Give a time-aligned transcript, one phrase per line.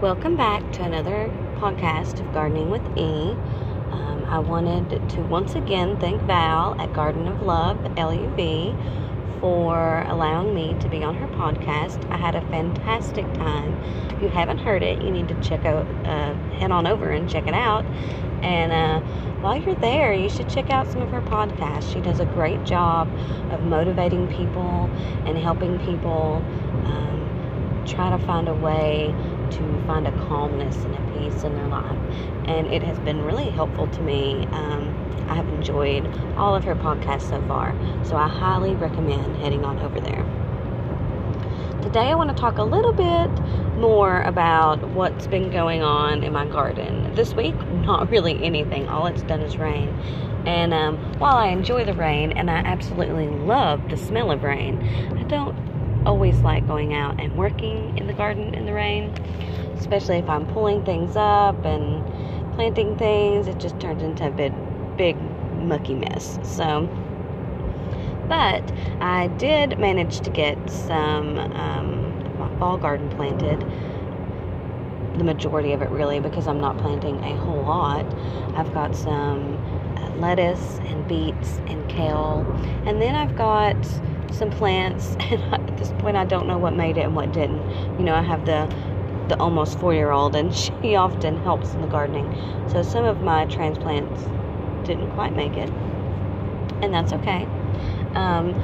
[0.00, 3.36] Welcome back to another podcast of Gardening with E.
[3.92, 8.74] Um, I wanted to once again thank Val at Garden of Love, LUV,
[9.42, 12.10] for allowing me to be on her podcast.
[12.10, 13.78] I had a fantastic time.
[14.16, 17.28] If you haven't heard it, you need to check out, uh, head on over and
[17.28, 17.84] check it out.
[18.42, 19.00] And uh,
[19.42, 21.92] while you're there, you should check out some of her podcasts.
[21.92, 23.06] She does a great job
[23.52, 24.88] of motivating people
[25.26, 26.42] and helping people
[26.86, 29.14] um, try to find a way
[29.50, 31.98] to find a calmness and a peace in their life.
[32.46, 34.46] And it has been really helpful to me.
[34.52, 34.94] Um,
[35.28, 37.74] I have enjoyed all of her podcasts so far,
[38.04, 40.24] so I highly recommend heading on over there.
[41.82, 43.30] Today, I want to talk a little bit
[43.78, 47.14] more about what's been going on in my garden.
[47.14, 48.88] This week, not really anything.
[48.88, 49.88] All it's done is rain.
[50.46, 54.82] And um, while I enjoy the rain and I absolutely love the smell of rain,
[55.18, 55.56] I don't
[56.06, 59.10] always like going out and working in the garden in the rain,
[59.76, 62.04] especially if I'm pulling things up and
[62.54, 63.46] planting things.
[63.46, 64.52] It just turns into a big,
[64.96, 65.16] big
[65.54, 66.38] mucky mess.
[66.42, 66.88] So,
[68.28, 73.60] but I did manage to get some um, my fall garden planted.
[75.18, 78.06] The majority of it, really, because I'm not planting a whole lot.
[78.54, 79.58] I've got some
[80.20, 82.46] lettuce and beets and kale,
[82.86, 83.76] and then I've got
[84.32, 87.62] some plants, and at this point, I don't know what made it and what didn't.
[87.98, 88.72] You know, I have the
[89.28, 92.36] the almost four year old, and she often helps in the gardening.
[92.72, 94.22] So some of my transplants
[94.86, 95.70] didn't quite make it,
[96.82, 97.46] and that's okay.
[98.14, 98.54] Um,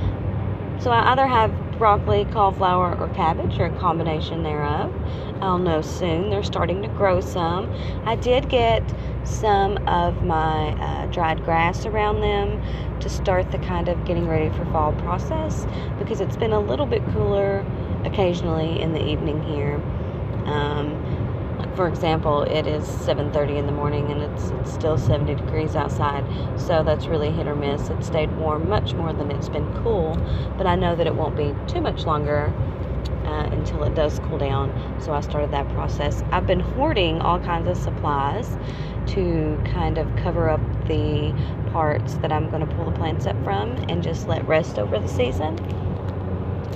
[0.80, 4.92] so I either have broccoli, cauliflower, or cabbage, or a combination thereof.
[5.40, 6.30] I'll know soon.
[6.30, 7.72] They're starting to grow some.
[8.04, 8.82] I did get
[9.26, 12.62] some of my uh, dried grass around them
[13.00, 15.66] to start the kind of getting ready for fall process
[15.98, 17.66] because it's been a little bit cooler
[18.04, 19.74] occasionally in the evening here.
[20.46, 21.02] Um,
[21.74, 26.24] for example, it is 7:30 in the morning and it's, it's still 70 degrees outside,
[26.58, 27.90] so that's really hit or miss.
[27.90, 30.16] It stayed warm much more than it's been cool,
[30.56, 32.52] but I know that it won't be too much longer
[33.26, 34.72] uh, until it does cool down.
[35.00, 36.22] So I started that process.
[36.30, 38.56] I've been hoarding all kinds of supplies
[39.08, 41.34] to kind of cover up the
[41.72, 44.98] parts that I'm going to pull the plants up from and just let rest over
[44.98, 45.58] the season.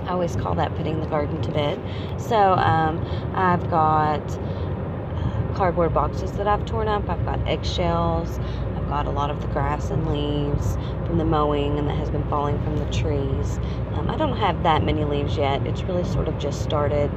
[0.05, 1.81] I always call that putting the garden to bed.
[2.21, 2.99] So um,
[3.35, 7.09] I've got uh, cardboard boxes that I've torn up.
[7.09, 8.39] I've got eggshells.
[8.77, 10.75] I've got a lot of the grass and leaves
[11.07, 13.59] from the mowing and that has been falling from the trees.
[13.95, 15.67] Um, I don't have that many leaves yet.
[15.67, 17.11] It's really sort of just started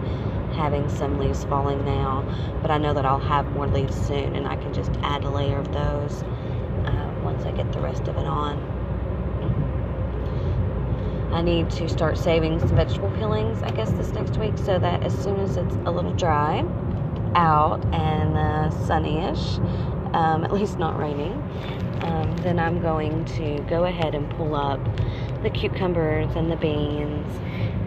[0.53, 2.23] having some leaves falling now,
[2.61, 5.29] but I know that I'll have more leaves soon and I can just add a
[5.29, 6.23] layer of those
[6.85, 8.73] uh, once I get the rest of it on.
[11.33, 15.03] I need to start saving some vegetable peelings, I guess, this next week so that
[15.03, 16.63] as soon as it's a little dry
[17.35, 19.57] out and uh, sunnyish,
[20.13, 21.33] um, at least not raining,
[22.03, 24.79] um, then I'm going to go ahead and pull up
[25.41, 27.39] the cucumbers and the beans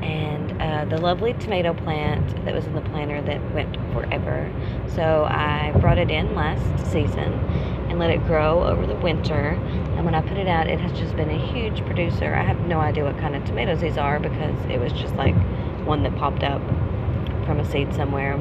[0.03, 4.51] and uh, the lovely tomato plant that was in the planter that went forever.
[4.95, 7.33] So I brought it in last season
[7.89, 9.51] and let it grow over the winter.
[9.97, 12.35] And when I put it out, it has just been a huge producer.
[12.35, 15.35] I have no idea what kind of tomatoes these are because it was just like
[15.87, 16.61] one that popped up
[17.47, 18.37] from a seed somewhere.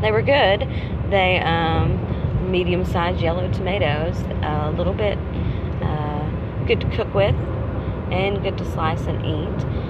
[0.00, 0.68] They were good.
[1.10, 5.18] They um, medium-sized yellow tomatoes, a little bit
[5.82, 7.34] uh, good to cook with
[8.10, 9.89] and good to slice and eat.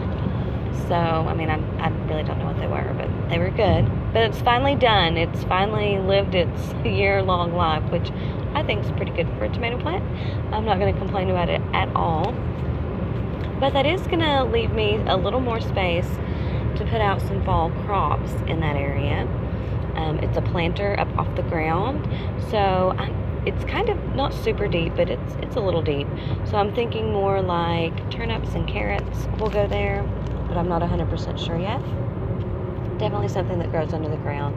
[0.89, 3.89] So, I mean, I, I really don't know what they were, but they were good.
[4.13, 5.17] But it's finally done.
[5.17, 8.11] It's finally lived its year long life, which
[8.55, 10.05] I think is pretty good for a tomato plant.
[10.53, 12.33] I'm not going to complain about it at all.
[13.61, 16.09] But that is going to leave me a little more space
[16.77, 19.29] to put out some fall crops in that area.
[19.95, 22.09] Um, it's a planter up off the ground,
[22.51, 23.13] so I,
[23.45, 26.07] it's kind of not super deep, but it's it's a little deep.
[26.47, 30.03] So I'm thinking more like turnips and carrots will go there
[30.51, 31.81] but I'm not 100% sure yet.
[32.99, 34.57] Definitely something that grows under the ground.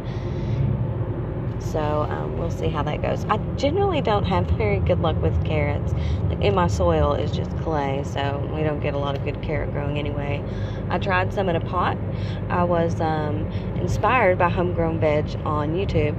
[1.63, 1.79] So
[2.09, 3.25] um, we'll see how that goes.
[3.25, 5.93] I generally don't have very good luck with carrots.
[6.29, 9.41] Like In my soil is just clay, so we don't get a lot of good
[9.43, 10.43] carrot growing anyway.
[10.89, 11.95] I tried some in a pot.
[12.49, 16.17] I was um, inspired by Homegrown Veg on YouTube.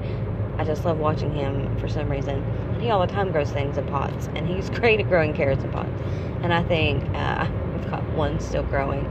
[0.57, 2.45] I just love watching him for some reason.
[2.81, 5.71] He all the time grows things in pots, and he's great at growing carrots in
[5.73, 6.01] pots.
[6.43, 9.05] And I think uh, we've got one still growing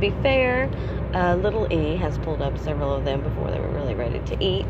[0.00, 0.70] be fair,
[1.14, 4.44] uh, Little E has pulled up several of them before they were really ready to
[4.44, 4.66] eat.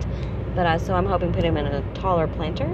[0.54, 2.68] But I, so I'm hoping put him in a taller planter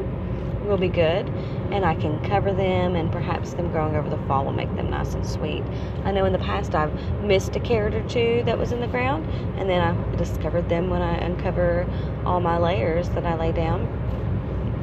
[0.67, 1.29] will be good
[1.70, 4.91] and I can cover them and perhaps them growing over the fall will make them
[4.91, 5.62] nice and sweet.
[6.05, 6.93] I know in the past I've
[7.23, 9.26] missed a carrot or two that was in the ground
[9.58, 11.87] and then I discovered them when I uncover
[12.25, 13.82] all my layers that I lay down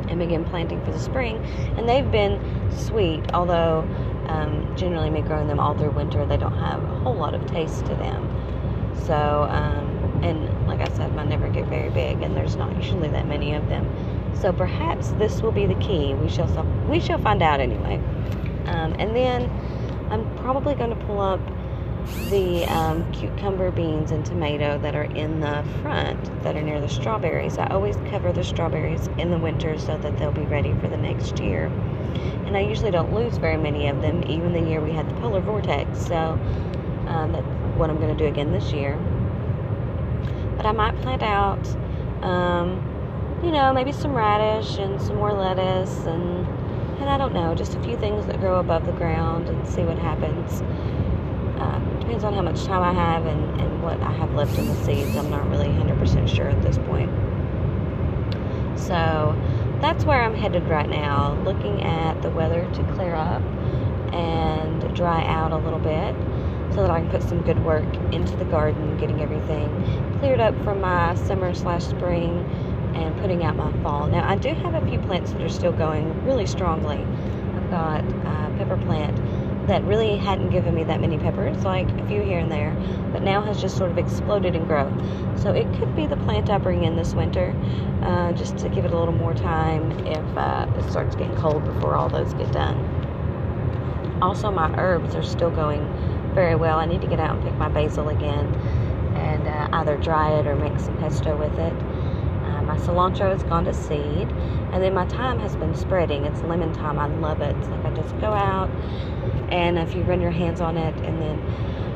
[0.09, 1.37] and begin planting for the spring
[1.77, 2.39] and they've been
[2.71, 3.87] sweet although
[4.27, 7.45] um, generally me growing them all through winter they don't have a whole lot of
[7.47, 8.29] taste to them
[9.05, 13.09] so um, and like I said, mine never get very big, and there's not usually
[13.09, 13.85] that many of them.
[14.33, 16.13] So perhaps this will be the key.
[16.13, 16.47] We shall
[16.87, 17.95] we shall find out anyway.
[18.65, 19.49] Um, and then
[20.09, 21.41] I'm probably going to pull up
[22.29, 26.89] the um, cucumber beans and tomato that are in the front that are near the
[26.89, 27.57] strawberries.
[27.57, 30.97] I always cover the strawberries in the winter so that they'll be ready for the
[30.97, 31.65] next year.
[32.45, 35.13] And I usually don't lose very many of them, even the year we had the
[35.21, 36.05] polar vortex.
[36.07, 36.15] So
[37.07, 37.47] um, that's
[37.77, 38.97] what I'm going to do again this year.
[40.57, 41.65] But I might plant out,
[42.23, 46.47] um, you know, maybe some radish and some more lettuce and
[46.99, 49.81] and I don't know, just a few things that grow above the ground and see
[49.81, 50.61] what happens.
[51.59, 54.67] Uh, depends on how much time I have and, and what I have left in
[54.67, 55.15] the seeds.
[55.15, 57.09] I'm not really 100% sure at this point.
[58.77, 59.35] So
[59.79, 63.41] that's where I'm headed right now, looking at the weather to clear up
[64.13, 66.13] and dry out a little bit
[66.75, 69.69] so that I can put some good work into the garden, getting everything
[70.19, 72.39] cleared up from my summer slash spring
[72.95, 74.07] and putting out my fall.
[74.07, 76.97] Now, I do have a few plants that are still going really strongly.
[76.97, 79.17] I've got a pepper plant
[79.67, 82.75] that really hadn't given me that many peppers, like a few here and there,
[83.11, 84.93] but now has just sort of exploded in growth.
[85.39, 87.55] So it could be the plant I bring in this winter,
[88.01, 91.63] uh, just to give it a little more time if uh, it starts getting cold
[91.65, 92.77] before all those get done.
[94.21, 95.81] Also, my herbs are still going
[96.33, 96.79] very well.
[96.79, 98.53] I need to get out and pick my basil again
[99.15, 101.73] and uh, either dry it or make some pesto with it.
[101.73, 104.27] Uh, my cilantro has gone to seed,
[104.71, 106.25] and then my thyme has been spreading.
[106.25, 106.99] It's lemon thyme.
[106.99, 107.55] I love it.
[107.57, 108.69] It's like I just go out,
[109.53, 111.39] and if you run your hands on it and then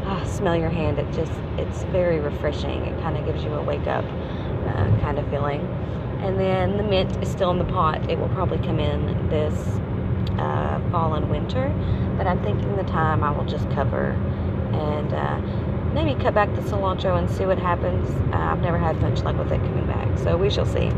[0.05, 2.85] uh, smell your hand, it just it's very refreshing.
[2.85, 5.61] It kind of gives you a wake up uh, kind of feeling.
[6.21, 8.09] And then the mint is still in the pot.
[8.11, 9.53] It will probably come in this
[10.37, 11.73] uh, fall and winter,
[12.15, 14.11] but I'm thinking the thyme I will just cover
[14.73, 15.39] and uh,
[15.93, 18.07] maybe cut back the cilantro and see what happens.
[18.33, 20.91] Uh, I've never had much luck with it coming back, so we shall see.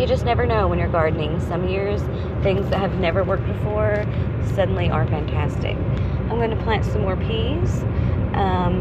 [0.00, 1.38] You just never know when you're gardening.
[1.40, 2.00] Some years,
[2.42, 4.06] things that have never worked before
[4.54, 5.76] suddenly are fantastic.
[5.76, 7.82] I'm going to plant some more peas.
[8.32, 8.80] Um,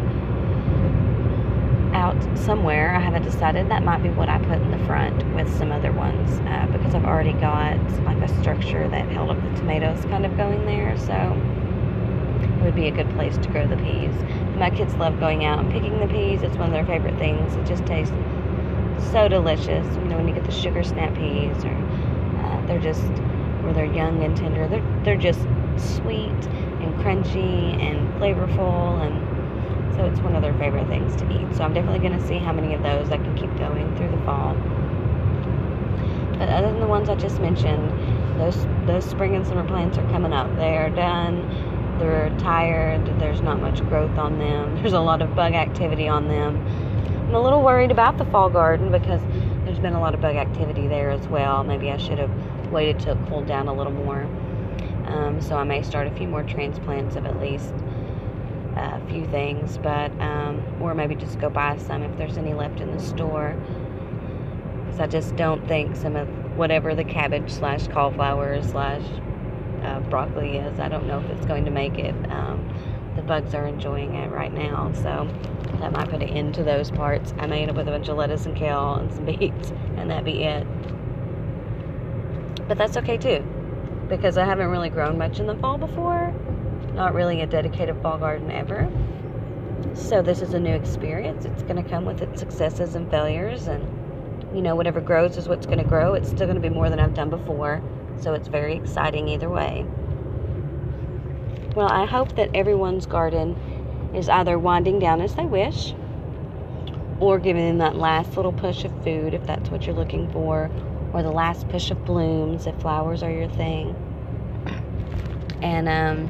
[1.94, 2.96] out somewhere.
[2.96, 3.70] I haven't decided.
[3.70, 6.96] That might be what I put in the front with some other ones uh, because
[6.96, 10.98] I've already got like a structure that held up the tomatoes kind of going there.
[10.98, 11.14] So
[12.60, 14.14] it would be a good place to grow the peas.
[14.56, 16.44] My kids love going out and picking the peas.
[16.44, 17.56] It's one of their favorite things.
[17.56, 18.14] It just tastes
[19.02, 19.86] so delicious.
[19.96, 23.04] You know, when you get the sugar snap peas, or uh, they're just,
[23.64, 24.68] or they're young and tender.
[24.68, 25.42] They're they're just
[25.78, 26.42] sweet
[26.82, 29.30] and crunchy and flavorful and
[30.00, 31.54] so it's one of their favorite things to eat.
[31.58, 34.12] So I'm definitely going to see how many of those I can keep going through
[34.12, 34.54] the fall.
[36.38, 37.92] But other than the ones I just mentioned,
[38.40, 40.56] those those spring and summer plants are coming up.
[40.56, 41.98] They are done.
[42.00, 43.20] They're tired.
[43.20, 44.76] There's not much growth on them.
[44.82, 46.56] There's a lot of bug activity on them.
[47.30, 49.22] I'm a little worried about the fall garden because
[49.64, 51.64] there's been a lot of bug activity there as well.
[51.64, 52.32] Maybe I should have
[52.72, 54.24] waited it cooled down a little more.
[55.06, 57.72] Um, so I may start a few more transplants of at least
[58.76, 62.80] a few things, but um, or maybe just go buy some if there's any left
[62.80, 63.56] in the store.
[64.86, 66.28] Because I just don't think some of
[66.58, 69.04] whatever the cabbage slash cauliflower slash
[69.84, 72.16] uh, broccoli is, I don't know if it's going to make it.
[72.32, 72.74] Um,
[73.20, 75.28] the bugs are enjoying it right now, so
[75.80, 77.34] that might put an end to those parts.
[77.40, 80.10] I may end up with a bunch of lettuce and kale and some beets, and
[80.10, 80.66] that be it.
[82.68, 83.44] But that's okay too,
[84.08, 86.34] because I haven't really grown much in the fall before
[87.00, 88.92] not really a dedicated fall garden ever.
[89.94, 91.46] So this is a new experience.
[91.46, 93.96] It's going to come with its successes and failures and
[94.54, 96.14] you know whatever grows is what's going to grow.
[96.14, 97.82] It's still going to be more than I've done before.
[98.20, 99.86] So it's very exciting either way.
[101.76, 103.56] Well, I hope that everyone's garden
[104.16, 105.94] is either winding down as they wish
[107.20, 110.72] or giving them that last little push of food if that's what you're looking for
[111.14, 113.96] or the last push of blooms if flowers are your thing.
[115.62, 116.30] And um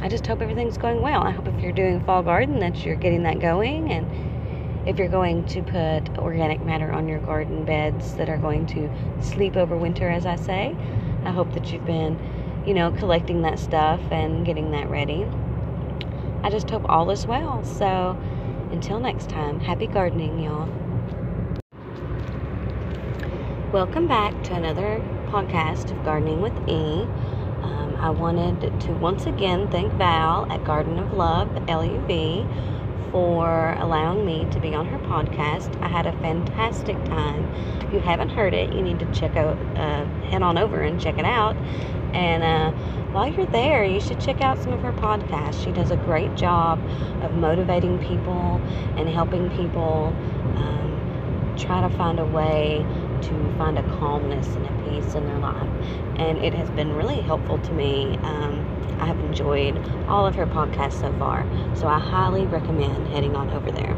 [0.00, 1.22] I just hope everything's going well.
[1.22, 4.06] I hope if you're doing fall garden that you're getting that going and
[4.88, 8.88] if you're going to put organic matter on your garden beds that are going to
[9.20, 10.76] sleep over winter as I say,
[11.24, 12.16] I hope that you've been,
[12.68, 15.26] you know, collecting that stuff and getting that ready.
[16.44, 17.64] I just hope all is well.
[17.64, 18.14] So,
[18.70, 20.68] until next time, happy gardening, y'all.
[23.72, 27.08] Welcome back to another podcast of Gardening with E.
[27.62, 32.46] Um, I wanted to once again thank Val at Garden of Love, LUV,
[33.10, 35.74] for allowing me to be on her podcast.
[35.82, 37.50] I had a fantastic time.
[37.86, 41.00] If you haven't heard it, you need to check out, uh, head on over and
[41.00, 41.56] check it out.
[42.14, 42.70] And uh,
[43.12, 45.62] while you're there, you should check out some of her podcasts.
[45.64, 46.80] She does a great job
[47.22, 48.60] of motivating people
[48.96, 50.14] and helping people
[50.56, 52.84] um, try to find a way
[53.22, 55.68] to find a calmness and a peace in their life.
[56.16, 58.16] And it has been really helpful to me.
[58.22, 59.76] Um, I have enjoyed
[60.08, 63.96] all of her podcasts so far, so I highly recommend heading on over there.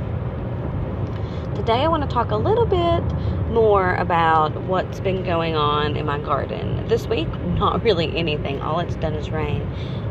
[1.55, 3.03] Today, I want to talk a little bit
[3.51, 6.87] more about what's been going on in my garden.
[6.89, 7.29] This week,
[7.61, 8.61] not really anything.
[8.63, 9.61] All it's done is rain.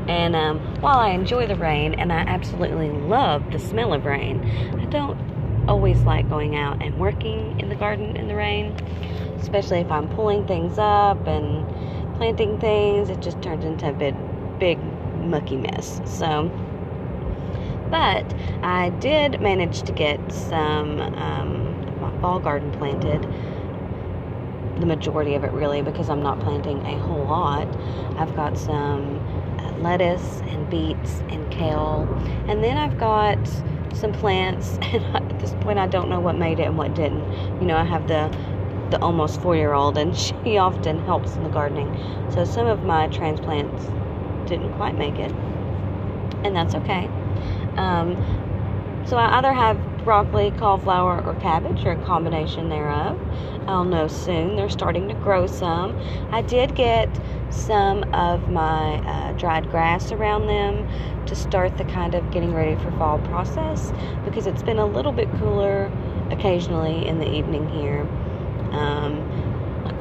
[0.08, 4.40] And um, while I enjoy the rain and I absolutely love the smell of rain,
[4.80, 5.20] I don't
[5.68, 8.72] always like going out and working in the garden in the rain,
[9.40, 11.68] especially if I'm pulling things up and
[12.18, 13.10] planting things.
[13.10, 14.16] It just turns into a bit
[14.60, 14.80] big
[15.18, 16.02] mucky mess.
[16.06, 16.50] So,
[17.90, 23.28] but I did manage to get some um, my fall garden planted.
[24.80, 27.68] The majority of it, really, because I'm not planting a whole lot.
[28.18, 29.20] I've got some
[29.82, 32.08] lettuce and beets and kale,
[32.48, 33.38] and then I've got
[33.94, 34.78] some plants.
[34.94, 37.24] And at this point, I don't know what made it and what didn't.
[37.62, 38.36] You know, I have the
[38.90, 41.96] the almost four year old, and she often helps in the gardening.
[42.32, 43.86] So some of my transplants
[44.50, 45.32] didn't quite make it,
[46.44, 47.08] and that's okay.
[47.78, 48.16] Um,
[49.06, 53.20] so I either have broccoli, cauliflower, or cabbage, or a combination thereof.
[53.68, 54.56] I'll know soon.
[54.56, 55.98] They're starting to grow some.
[56.32, 57.10] I did get
[57.50, 60.88] some of my uh, dried grass around them
[61.26, 63.92] to start the kind of getting ready for fall process
[64.26, 65.92] because it's been a little bit cooler
[66.32, 68.02] occasionally in the evening here.
[68.72, 69.39] Um,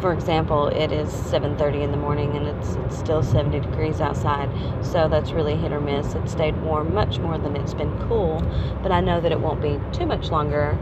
[0.00, 4.50] for example, it is 7:30 in the morning and it's, it's still 70 degrees outside,
[4.84, 6.14] so that's really hit or miss.
[6.14, 8.42] It stayed warm much more than it's been cool,
[8.82, 10.78] but I know that it won't be too much longer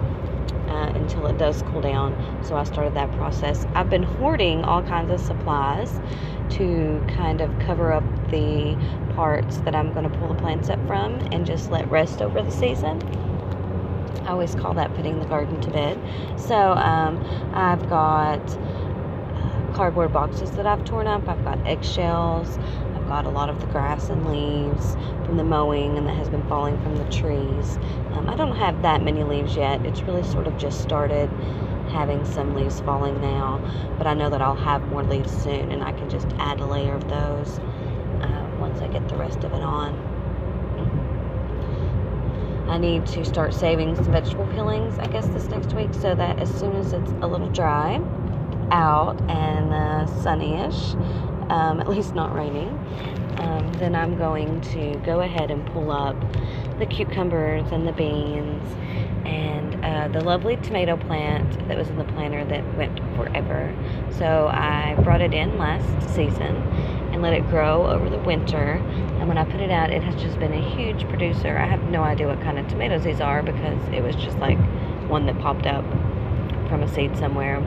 [0.69, 2.45] uh, until it does cool down.
[2.45, 3.67] So I started that process.
[3.75, 6.01] I've been hoarding all kinds of supplies
[6.51, 8.77] to kind of cover up the
[9.15, 12.43] parts that I'm going to pull the plants up from and just let rest over
[12.43, 13.03] the season.
[14.25, 15.99] I always call that putting the garden to bed.
[16.37, 18.41] So um, I've got
[19.77, 21.29] cardboard boxes that I've torn up.
[21.29, 22.59] I've got eggshells.
[22.95, 24.95] I've got a lot of the grass and leaves
[25.27, 27.77] from the mowing and that has been falling from the trees.
[28.13, 29.85] Um, I don't have that many leaves yet.
[29.85, 31.29] It's really sort of just started
[31.91, 33.61] having some leaves falling now,
[33.99, 36.67] but I know that I'll have more leaves soon and I can just add a
[36.67, 37.59] layer of those
[38.23, 39.95] uh, once I get the rest of it on.
[42.71, 46.39] I need to start saving some vegetable peelings, I guess, this next week so that
[46.41, 48.01] as soon as it's a little dry,
[48.71, 50.95] out and uh, sunnyish,
[51.51, 52.69] um, at least not raining,
[53.39, 56.17] um, then I'm going to go ahead and pull up
[56.79, 58.75] the cucumbers and the beans
[59.27, 63.75] and uh, the lovely tomato plant that was in the planter that went forever.
[64.19, 66.57] So I brought it in last season
[67.13, 68.75] and let it grow over the winter.
[69.19, 71.57] And when I put it out, it has just been a huge producer.
[71.57, 74.59] I have no idea what kind of tomatoes these are because it was just like
[75.09, 75.85] one that popped up
[76.69, 77.61] from a seed somewhere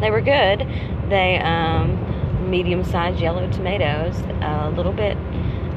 [0.00, 0.66] they were good.
[1.08, 5.16] They um, medium-sized yellow tomatoes, a little bit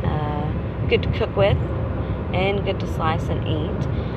[0.04, 0.52] uh,
[0.88, 1.58] good to cook with,
[2.34, 4.10] and good to slice and eat.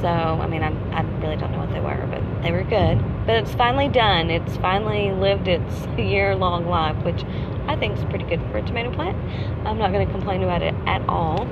[0.00, 3.04] So, I mean, I, I really don't know what they were, but they were good.
[3.26, 4.30] But it's finally done.
[4.30, 7.22] It's finally lived its year-long life, which
[7.66, 9.16] I think is pretty good for a tomato plant.
[9.66, 11.44] I'm not going to complain about it at all.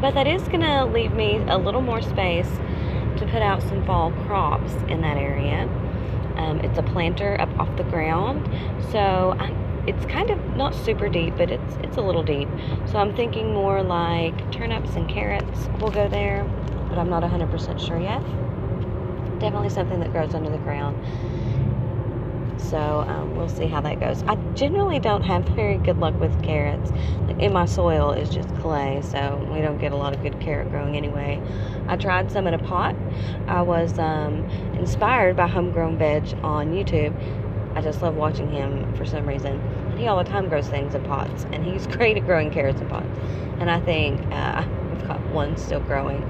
[0.00, 2.48] But that is going to leave me a little more space
[3.18, 5.68] to put out some fall crops in that area.
[6.38, 8.48] Um, it's a planter up off the ground,
[8.90, 9.50] so I,
[9.86, 12.48] it's kind of not super deep, but it's it's a little deep.
[12.86, 16.44] So I'm thinking more like turnips and carrots will go there,
[16.88, 18.22] but I'm not 100% sure yet.
[19.40, 20.96] Definitely something that grows under the ground.
[22.68, 24.22] So um, we'll see how that goes.
[24.24, 26.90] I generally don't have very good luck with carrots.
[27.26, 30.38] Like in my soil is just clay, so we don't get a lot of good
[30.38, 31.40] carrot growing anyway.
[31.86, 32.94] I tried some in a pot.
[33.46, 34.44] I was um,
[34.74, 37.14] inspired by Homegrown Veg on YouTube.
[37.74, 39.62] I just love watching him for some reason.
[39.96, 42.88] He all the time grows things in pots, and he's great at growing carrots in
[42.88, 43.08] pots.
[43.60, 46.20] And I think uh, I've got one still growing.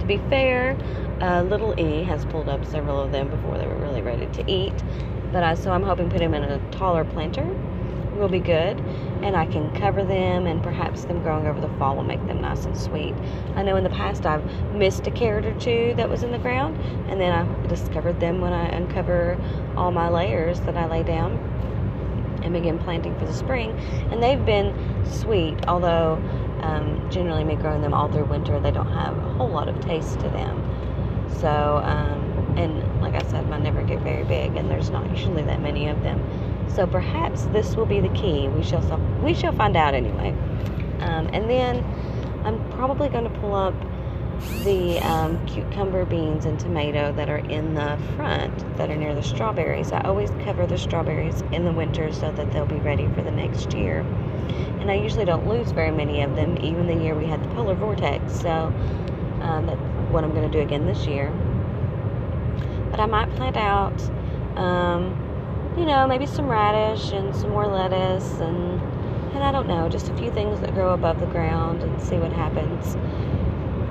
[0.00, 0.76] To be fair,
[1.20, 4.50] uh, Little E has pulled up several of them before they were really ready to
[4.50, 4.74] eat.
[5.34, 7.44] But I, so I'm hoping put them in a taller planter
[8.16, 8.78] will be good
[9.24, 12.40] and I can cover them and perhaps them growing over the fall will make them
[12.40, 13.16] nice and sweet.
[13.56, 16.38] I know in the past I've missed a carrot or two that was in the
[16.38, 19.36] ground and then I discovered them when I uncover
[19.76, 21.32] all my layers that I lay down
[22.44, 23.72] and begin planting for the spring
[24.12, 24.72] and they've been
[25.04, 26.22] sweet although
[26.60, 29.80] um, generally me growing them all through winter they don't have a whole lot of
[29.80, 30.62] taste to them
[31.40, 35.42] so um, and like I said mine never get very big and there's not usually
[35.42, 36.18] that many of them
[36.74, 38.48] so perhaps this will be the key.
[38.48, 38.82] We shall
[39.22, 40.30] we shall find out anyway.
[41.00, 41.84] Um, and then
[42.44, 43.74] I'm probably going to pull up
[44.64, 49.22] the um, cucumber beans and tomato that are in the front that are near the
[49.22, 49.92] strawberries.
[49.92, 53.30] I always cover the strawberries in the winter so that they'll be ready for the
[53.30, 54.00] next year.
[54.80, 57.54] And I usually don't lose very many of them, even the year we had the
[57.54, 58.40] polar vortex.
[58.40, 58.72] So
[59.40, 59.80] um, that's
[60.10, 61.32] what I'm going to do again this year.
[62.94, 64.00] But I might plant out.
[64.56, 68.80] Um, you know, maybe some radish and some more lettuce and
[69.34, 72.18] and I don't know, just a few things that grow above the ground and see
[72.18, 72.94] what happens.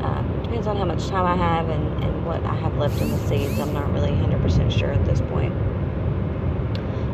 [0.02, 3.12] Uh, depends on how much time I have and, and what I have left in
[3.12, 3.60] the seeds.
[3.60, 5.54] I'm not really 100% sure at this point.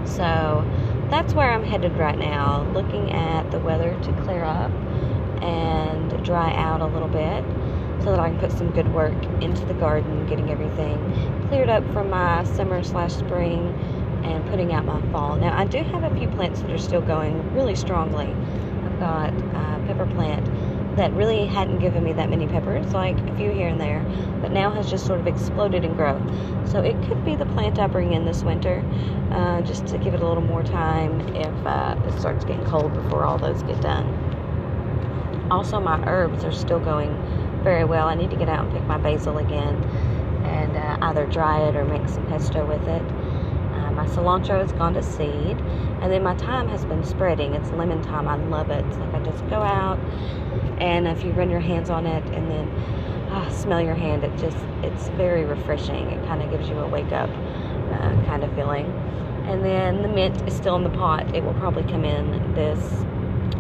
[0.08, 0.64] So
[1.10, 4.70] that's where I'm headed right now, looking at the weather to clear up
[5.42, 7.44] and dry out a little bit
[8.04, 10.98] so that I can put some good work into the garden, getting everything
[11.50, 13.68] cleared up from my summer slash spring
[14.24, 15.36] and putting out my fall.
[15.36, 18.28] Now, I do have a few plants that are still going really strongly.
[18.28, 20.46] I've got a pepper plant
[20.96, 24.04] that really hadn't given me that many peppers, like a few here and there,
[24.42, 26.22] but now has just sort of exploded in growth.
[26.70, 28.84] So it could be the plant I bring in this winter,
[29.32, 32.94] uh, just to give it a little more time if uh, it starts getting cold
[32.94, 34.06] before all those get done.
[35.50, 37.16] Also, my herbs are still going
[37.64, 38.08] very well.
[38.08, 39.84] I need to get out and pick my basil again
[40.46, 43.04] and uh, either dry it or make some pesto with it
[44.00, 45.58] my cilantro has gone to seed,
[46.02, 47.54] and then my thyme has been spreading.
[47.54, 48.30] It's lemon thyme.
[48.30, 48.86] I love it.
[48.86, 50.00] It's like I just go out,
[50.80, 52.70] and if you run your hands on it, and then
[53.30, 56.12] ah, smell your hand, it just it's very refreshing.
[56.12, 58.86] It kind of gives you a wake up uh, kind of feeling.
[59.48, 61.36] And then the mint is still in the pot.
[61.36, 62.80] It will probably come in this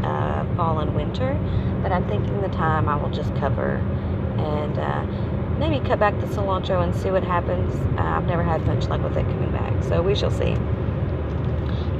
[0.05, 1.33] uh, fall and winter,
[1.81, 3.77] but I'm thinking the thyme I will just cover
[4.37, 4.77] and.
[4.77, 7.75] Uh, maybe cut back the cilantro and see what happens.
[7.97, 10.55] Uh, I've never had much luck with it coming back, so we shall see.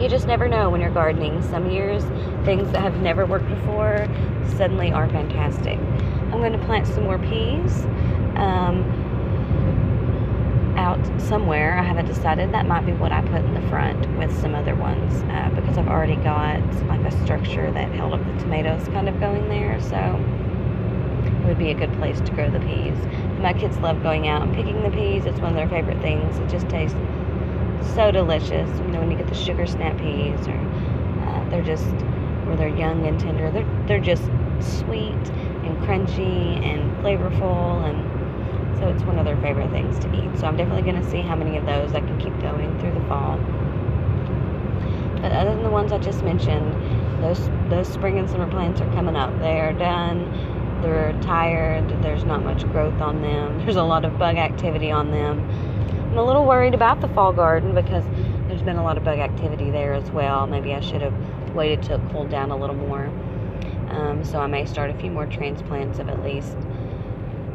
[0.01, 1.41] You just never know when you're gardening.
[1.43, 2.04] Some years,
[2.45, 4.08] things that have never worked before
[4.56, 5.77] suddenly are fantastic.
[5.77, 7.84] I'm going to plant some more peas
[8.36, 8.86] um,
[10.80, 11.78] out somewhere.
[11.78, 12.54] I haven't decided.
[12.54, 15.78] That might be what I put in the front with some other ones uh, because
[15.78, 19.80] I've already got like a structure that held up the tomatoes kind of going there.
[19.82, 19.98] So
[21.42, 22.98] it would be a good place to grow the peas.
[23.39, 25.26] My kids love going out and picking the peas.
[25.26, 26.38] It's one of their favorite things.
[26.39, 26.98] It just tastes
[27.94, 28.70] so delicious.
[28.80, 30.58] You know, when you get the sugar snap peas, or
[31.26, 31.94] uh, they're just,
[32.48, 33.52] or they're young and tender.
[33.52, 34.24] They're they're just
[34.60, 35.26] sweet
[35.65, 38.09] and crunchy and flavorful, and
[38.99, 40.38] it's one of their favorite things to eat.
[40.38, 42.93] So I'm definitely going to see how many of those I can keep going through
[42.93, 43.38] the fall.
[45.21, 46.73] But other than the ones I just mentioned,
[47.23, 49.38] those those spring and summer plants are coming up.
[49.39, 54.17] They are done they're tired, there's not much growth on them, there's a lot of
[54.17, 55.39] bug activity on them.
[56.12, 58.03] I'm a little worried about the fall garden because
[58.47, 60.47] there's been a lot of bug activity there as well.
[60.47, 61.13] Maybe I should have
[61.53, 63.05] waited till it cooled down a little more.
[63.89, 66.55] Um, so I may start a few more transplants of at least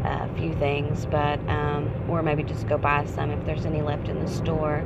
[0.04, 4.08] a few things, but um, or maybe just go buy some if there's any left
[4.08, 4.84] in the store.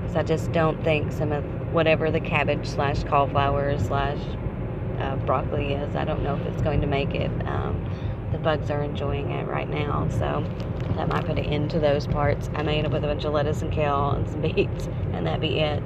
[0.00, 4.18] Because I just don't think some of whatever the cabbage slash cauliflower slash
[4.98, 5.94] uh, broccoli is.
[5.96, 7.30] I don't know if it's going to make it.
[7.46, 7.84] Um,
[8.32, 10.44] the bugs are enjoying it right now, so
[10.96, 12.48] that might put an end to those parts.
[12.54, 15.26] I may end up with a bunch of lettuce and kale and some beets, and
[15.26, 15.82] that be it.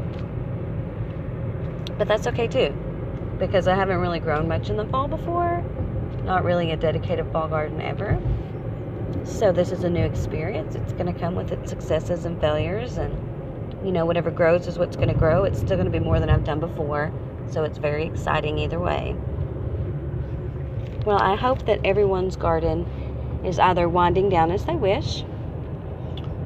[1.98, 2.74] But that's okay too,
[3.38, 5.55] because I haven't really grown much in the fall before.
[6.26, 8.20] Not really a dedicated fall garden ever.
[9.24, 10.74] So this is a new experience.
[10.74, 13.14] It's going to come with its successes and failures, and
[13.86, 15.44] you know, whatever grows is what's going to grow.
[15.44, 17.12] It's still going to be more than I've done before.
[17.52, 19.14] So it's very exciting either way.
[21.04, 22.84] Well, I hope that everyone's garden
[23.44, 25.22] is either winding down as they wish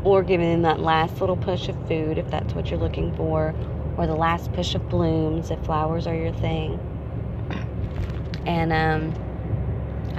[0.04, 3.54] or giving them that last little push of food if that's what you're looking for,
[3.96, 6.78] or the last push of blooms if flowers are your thing.
[8.44, 9.14] And um,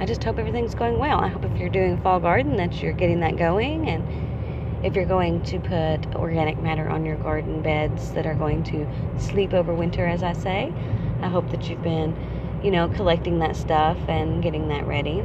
[0.02, 1.20] I just hope everything's going well.
[1.20, 5.04] I hope if you're doing fall garden that you're getting that going and if you're
[5.04, 8.84] going to put organic matter on your garden beds that are going to
[9.16, 10.74] sleep over winter, as I say,
[11.20, 12.16] I hope that you've been,
[12.64, 15.22] you know, collecting that stuff and getting that ready.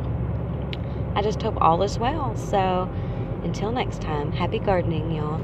[1.15, 2.35] I just hope all is well.
[2.35, 2.87] So
[3.43, 5.41] until next time, happy gardening, y'all.